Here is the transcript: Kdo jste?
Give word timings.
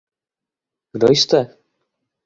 Kdo 0.93 1.07
jste? 1.09 1.57